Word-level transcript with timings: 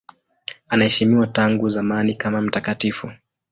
Anaheshimiwa 0.69 1.27
tangu 1.27 1.69
zamani 1.69 2.15
kama 2.15 2.41
mtakatifu. 2.41 3.11